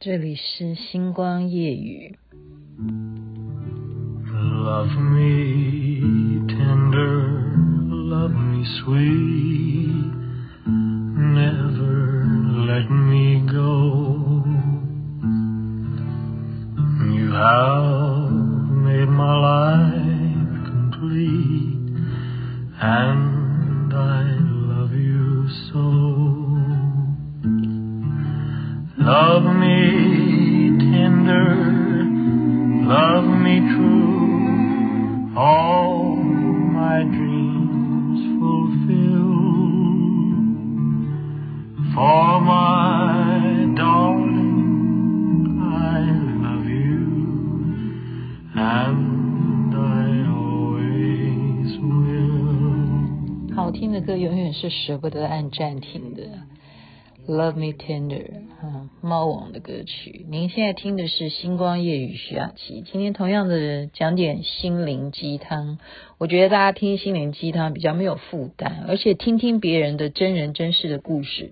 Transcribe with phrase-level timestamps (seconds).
[0.00, 2.17] 这里是星光夜语。
[4.29, 7.53] Love me tender,
[7.89, 10.11] love me sweet,
[10.65, 12.25] never
[12.65, 14.43] let me go.
[17.13, 18.31] You have
[18.71, 19.99] made my life
[54.03, 56.23] 歌永远是舍不得按暂停的。
[57.27, 58.25] Love Me Tender，
[58.63, 60.25] 嗯，猫王的歌曲。
[60.27, 62.81] 您现在听的是星光夜雨徐雅琪。
[62.81, 65.77] 今天同样的讲点心灵鸡汤，
[66.17, 71.51] 我觉得大家听心灵鸡汤比较没有负担，而且听听别人的真人真事的故事，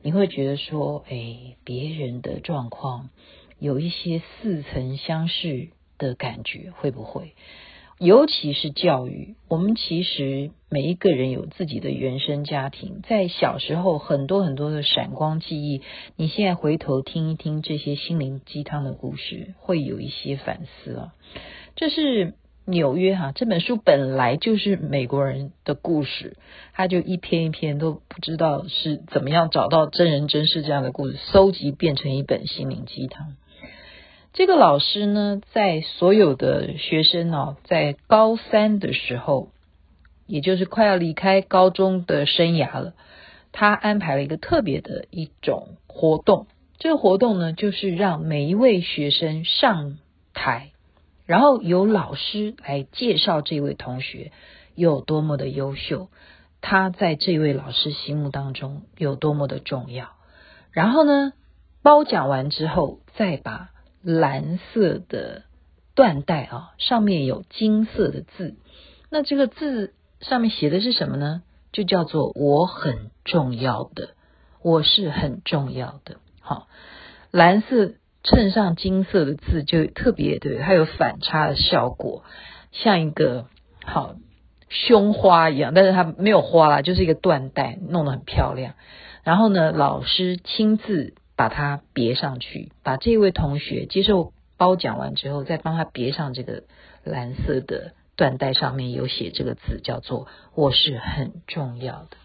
[0.00, 3.10] 你会觉得说，哎，别人的状况
[3.58, 5.68] 有一些似曾相识
[5.98, 7.34] 的感觉，会不会？
[8.02, 15.82] 尤其是教育，我们其实每一个人有自己的原生家庭，在小时候很多很多的闪光记忆。
[16.16, 21.12] 你现在回头听一听这些心灵鸡汤的故事，会有一些反思啊。
[21.76, 26.36] 这是纽约哈，这本书本来就是美国人的故事，
[26.72, 33.36] 他就一篇一篇都不知道是怎么样找到真人真事这样的故事，搜集变成一本心灵鸡汤。
[34.34, 39.50] 这个老师呢，在所有的学生哦，在高三的时候，
[40.26, 42.94] 也就是快要离开高中的生涯了，
[43.52, 46.46] 他安排了一个特别的一种活动。
[46.78, 49.98] 这个活动呢，就是让每一位学生上
[50.32, 50.70] 台，
[51.26, 54.32] 然后由老师来介绍这位同学
[54.74, 56.08] 有多么的优秀，
[56.62, 60.08] 他在这位老师心目当中有多么的重要。
[60.70, 61.34] 然后呢，
[61.82, 63.68] 褒奖完之后，再把
[64.02, 65.42] 蓝色的
[65.94, 68.56] 缎带啊，上面有金色的字。
[69.10, 71.42] 那这个字上面写的是什么呢？
[71.70, 74.10] 就叫做“我很重要的”，
[74.62, 76.16] 我是很重要的。
[76.40, 76.66] 好，
[77.30, 77.92] 蓝色
[78.24, 82.24] 衬上金色的字，就特别对，它有反差的效果，
[82.72, 83.46] 像一个
[83.84, 84.16] 好
[84.68, 88.74] 胸花一样，但是它没有花啦，就是一个缎带，弄得很漂亮。
[89.22, 91.14] 然后呢，老师亲自。
[91.42, 96.62] 把它别上去，把这位同学接受褒奖完之后，再帮他别上这个
[97.02, 102.16] 蓝色的缎带，上面有写这个字，叫做“我是很重要的”。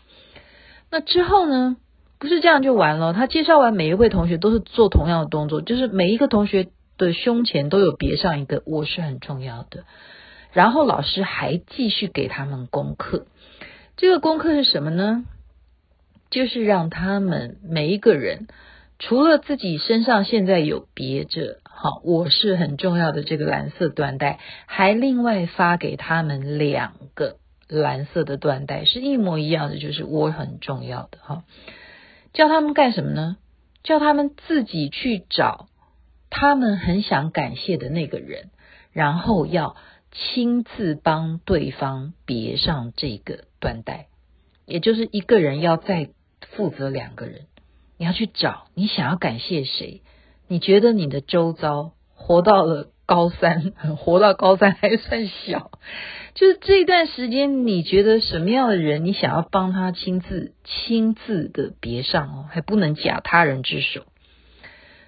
[0.91, 1.77] 那之后呢，
[2.19, 3.13] 不是这样就完了。
[3.13, 6.67] 他介绍完每一位同学都是做同样的动作，就是每一个同学
[6.99, 9.83] 的胸前都有别上一个“我是很重要的”。
[10.53, 13.25] 然后老师还继续给他们功课，
[13.95, 15.25] 这个功课是什么呢？
[16.29, 18.45] 就是让他们每一个人。
[18.99, 27.37] 除了自己身上现在有别着，好，我是很重要的这个蓝色缎带，还另外发给他们两个
[27.67, 31.43] 蓝色的缎带，是一模一样的，就是我很重要的哈。
[32.33, 33.37] 叫他们干什么呢？
[33.83, 35.67] 叫他们自己去找
[36.29, 38.49] 他们很想感谢的那个人，
[38.91, 39.75] 然后要
[40.11, 44.07] 亲自帮对方别上这个缎带，
[44.65, 46.09] 也就是一个人要再
[46.41, 47.41] 负责两个人。
[47.97, 50.01] 你要去找你想要感谢谁？
[50.47, 55.71] 你觉得你的周遭活到了高三， 活到高三还算小，
[56.35, 64.03] 就是这段时间，你觉得什么样的人，你想要帮他亲自亲自的别上哦，还不能假他人之手。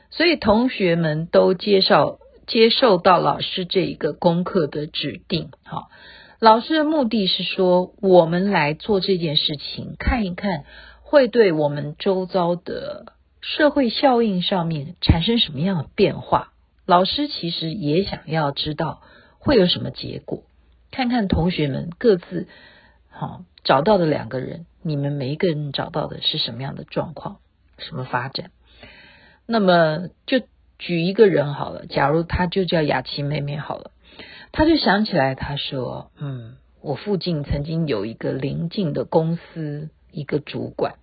[0.10, 5.90] 所以同学们都接受接受到老师这一个功课的指定，好，
[6.40, 10.64] 老师的目的是说，我们来做这件事情，看一看。
[11.10, 16.54] 会对我们周遭的社会效应上面产生什么样的变化？
[16.86, 19.02] 老师其实也想要知道
[19.40, 20.44] 会有什么结果。
[20.92, 22.48] 看看同学们各自
[23.10, 27.40] 好找到的两个人，你们每一个人找到的是什么样的状况，
[27.80, 28.52] 什么发展？
[29.48, 30.42] 那么就
[30.78, 33.90] 举一个人好了，假如他就叫雅琪妹妹好了，
[34.52, 40.96] 他就想起来，他说：“嗯，我附近曾经有一个邻近的公司。”一个主管。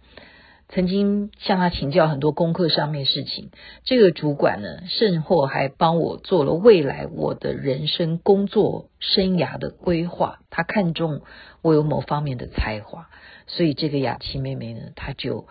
[0.68, 3.50] 曾经向他请教很多功课上面事情，
[3.84, 10.40] 这个主管呢，甚或还帮我做了未来我的人生工作生涯的规划。
[10.50, 11.22] 他看中
[11.62, 13.08] 我有某方面的才华，
[13.46, 15.46] 所以这个雅琪妹妹呢，她就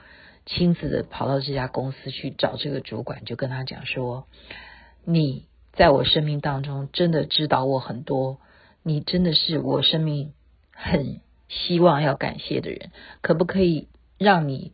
[0.46, 4.28] 亲自的跑到这家公司去找这个主管，就跟他讲说
[5.06, 8.40] ：“你在我生命当中真的指导我很多，
[8.84, 10.34] 你真的是我生命
[10.74, 13.88] 很希望要感谢的人，可不可以
[14.18, 14.74] 让你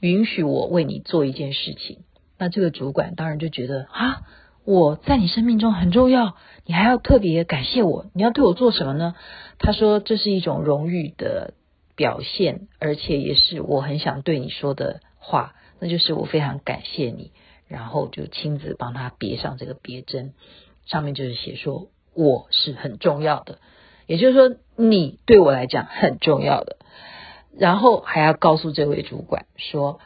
[0.00, 2.04] 允许我为你做一件事情？”
[2.38, 4.22] 那这个主管当然就觉得啊，
[4.64, 9.14] 我在你生命中很重要，你还要特别感谢我，你要对我做什么呢？
[9.58, 11.54] 他说这是一种荣誉的
[11.94, 17.30] 表现，而且也是我很想对你说的话，那就是我非常感谢你，
[17.68, 20.32] 然后就亲自帮他别上这个别针，
[20.84, 23.58] 上面就是写说我是很重要的，
[24.12, 26.76] 也就是说你对我来讲很重要的，
[27.58, 30.00] 然后还要告诉这位主管说。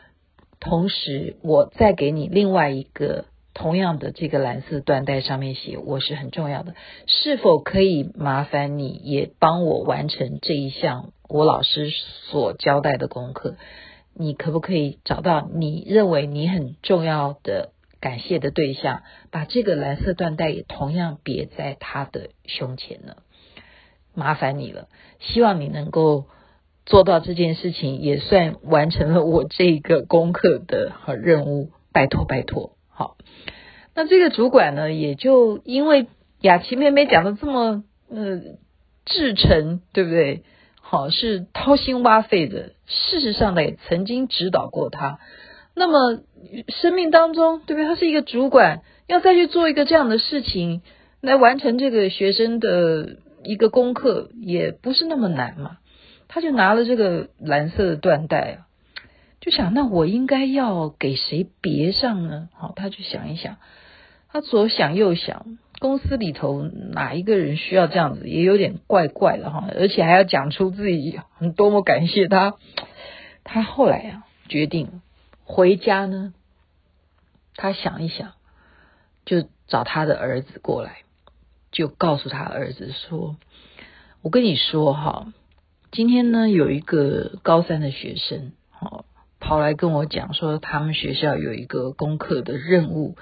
[0.59, 6.75] 同时，我再给你另外一个同样的这个蓝色缎带，上面写我是很重要的，
[7.07, 11.91] 是否可以麻烦你也帮我完成这一项我老师
[12.31, 13.57] 所交代的功课？
[14.15, 17.71] 你可不可以找到你认为你很重要的
[18.01, 23.17] 感谢的对象，把这个蓝色缎带也同样别在他的胸前呢？
[24.17, 24.89] 麻烦你了，
[25.21, 26.27] 希望你能够。
[26.89, 32.77] 做到这件事情也算完成了我这个功课的任务，拜托拜托。
[32.89, 33.17] 好，
[33.93, 36.07] 那这个主管呢，也就因为
[36.41, 38.41] 雅琪妹妹讲的这么呃
[39.05, 40.45] 至诚，对不对？
[40.81, 42.71] 好，是掏心挖肺的。
[42.87, 45.19] 事实上呢，也曾经指导过他。
[45.75, 46.21] 那么
[46.69, 47.89] 生命当中，对不对？
[47.89, 50.83] 他是一个主管，要再去做一个这样的事情，
[51.21, 55.79] 来完成这个学生的一个功课，也不是那么难嘛。
[56.29, 58.67] 他就拿了这个蓝色的缎带啊，
[59.41, 62.49] 就想那我应该要给谁别上呢？
[62.53, 63.59] 好，他就想一想，
[64.29, 71.21] 他左想右想，公司里头哪一个人需要这样子，也有点怪怪的哈，而且还要讲出自己
[71.57, 72.55] 多么感谢他。
[73.45, 75.01] 他后来啊，决定
[75.45, 76.35] 回家呢，
[77.55, 78.33] 他想一想，
[79.25, 81.03] 就找他的儿子过来，
[81.77, 83.37] 就告诉他儿子说
[84.23, 85.31] ：“我跟你说哈。”
[85.93, 89.05] 今天呢，有一个高三的学生，哦，
[89.41, 93.17] 跑来跟我讲说，他们学校有一个功课的任务，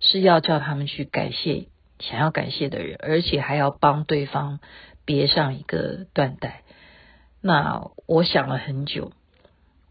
[0.00, 1.68] 是要叫他们去感谢
[2.00, 4.58] 想要感谢的人，而且还要帮对方
[5.04, 6.62] 别上一个缎带。
[7.40, 9.12] 那我想了很久，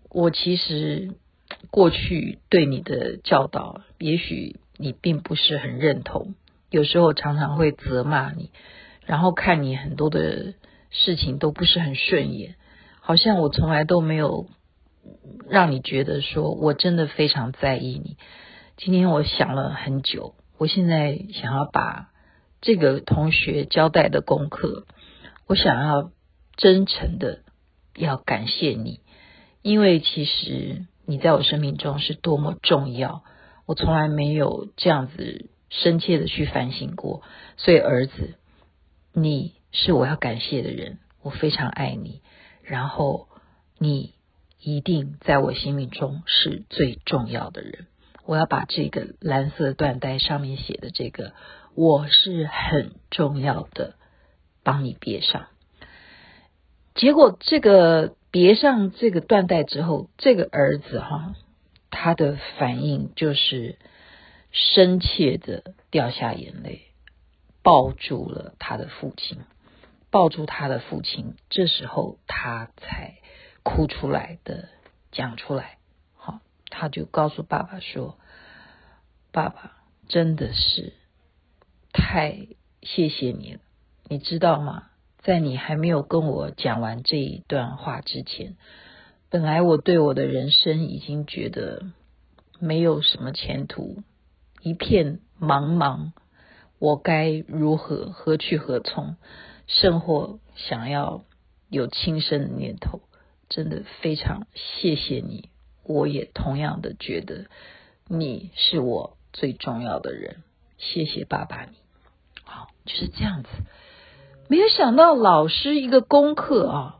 [0.10, 1.12] 我其实
[1.72, 6.36] 过去对你的教导，也许你并不是很认同，
[6.70, 8.52] 有时候常常会责骂你，
[9.06, 10.54] 然后看你很多的。
[10.92, 12.56] 事情都不是很顺眼，
[13.00, 14.48] 好像我从来都没有
[15.48, 18.18] 让你觉得说我真的非常在意你。
[18.76, 22.10] 今天我想了很久，我现在想要把
[22.60, 24.88] 这个同学交代的功课，
[25.46, 26.10] 我想要
[26.58, 27.44] 真诚的
[27.96, 29.02] 要感谢你，
[29.62, 33.24] 因为其实你在我生命中是多么重要，
[33.68, 37.24] 我从来没有这样子深切的去反省过。
[37.58, 38.36] 所以儿子，
[39.14, 39.54] 你。
[39.72, 42.24] 是我要感谢的人，我非常爱你，
[42.64, 43.28] 然后
[43.78, 44.16] 你
[44.60, 47.86] 一定在我心目中是最重要的人。
[48.26, 51.34] 我要把这个蓝色缎带上面写的这个
[51.78, 53.94] “我是很重要的”
[54.66, 55.46] 帮你别上。
[56.96, 61.36] 结果这个别上这个缎带之后，这个儿子哈，
[61.92, 63.78] 他的反应就是
[64.52, 66.82] 深切的掉下眼泪，
[67.62, 69.40] 抱住了他的父亲。
[70.12, 73.20] 抱住他的父亲，这时候他才
[73.62, 74.70] 哭出来的，
[75.12, 75.78] 讲出来。
[76.16, 76.40] 好，
[76.72, 78.18] 他就告诉爸爸说
[79.32, 79.78] ：“爸爸
[80.08, 80.94] 真的是
[81.94, 82.48] 太
[82.82, 83.60] 谢谢你了，
[84.08, 84.88] 你知道吗？
[85.20, 88.58] 在你还没有跟我讲完这一段话之前，
[89.30, 91.92] 本来我对我的人生已经觉得
[92.58, 94.02] 没有什么前途，
[94.62, 96.12] 一片茫茫，
[96.80, 99.16] 我该如何何去何从？”
[99.68, 101.24] 甚或想要
[101.70, 103.02] 有轻生的念头，
[103.50, 105.50] 真的非常谢谢你。
[105.84, 107.46] 我也同样的觉得
[108.08, 110.38] 你是我最重要的人。
[110.80, 111.78] 谢谢爸爸你，
[112.44, 113.50] 好，就是这样子。
[114.48, 117.00] 没有想到老师一个功课啊，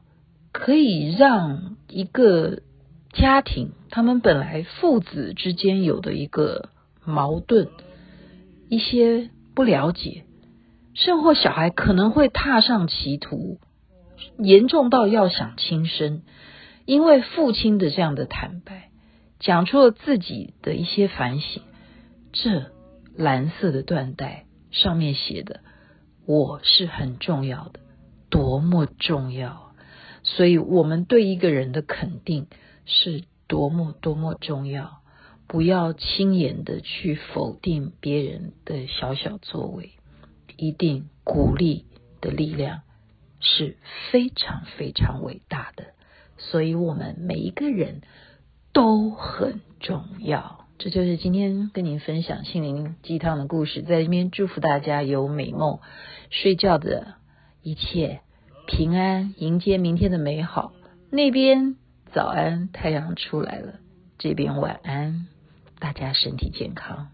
[0.52, 2.62] 可以让一个
[3.14, 6.70] 家庭他们本来父子之间有的一个
[7.10, 7.68] 矛盾，
[8.70, 10.24] 一些不了解。
[10.96, 13.60] 甚或小孩可能会踏上歧途，
[14.38, 16.24] 严重到要想轻生，
[16.86, 18.90] 因为父亲的这样的坦白，
[19.40, 21.64] 讲出了自己的一些反省。
[22.34, 22.72] 这
[23.16, 25.62] 蓝色的缎带上面写的
[26.28, 27.80] “我是很重要的”，
[28.30, 29.72] 多么重要！
[30.24, 32.48] 所以，我们对一个人的肯定
[32.86, 35.00] 是多么多么重要。
[35.50, 39.90] 不要轻言的去否定别人的小小作为，
[40.58, 41.86] 一定鼓励
[42.22, 42.82] 的力量
[43.40, 43.78] 是
[44.12, 45.86] 非常非常伟大的。
[46.38, 48.02] 所以，我们每一个人
[48.74, 50.68] 都很重要。
[50.78, 55.80] 这就是今天跟您分享心灵鸡汤的故事，在这边祝福大家有美梦，
[56.30, 57.16] 睡觉的
[57.64, 58.22] 一切
[58.68, 60.74] 平安，迎接明天的美好。
[61.10, 61.76] 那边
[62.14, 63.80] 早安，太阳出来了；
[64.20, 65.26] 这边晚安。
[65.80, 67.08] 大家身体健康。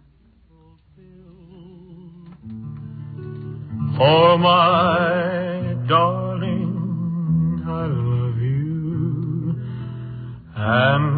[3.95, 9.55] For my darling, I love you,
[10.55, 11.14] and